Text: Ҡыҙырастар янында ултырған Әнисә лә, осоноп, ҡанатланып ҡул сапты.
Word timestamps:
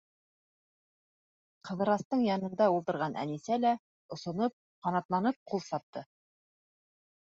Ҡыҙырастар 1.69 2.25
янында 2.29 2.71
ултырған 2.79 3.21
Әнисә 3.27 3.61
лә, 3.63 3.77
осоноп, 4.19 4.59
ҡанатланып 4.85 5.43
ҡул 5.53 5.67
сапты. 5.73 6.09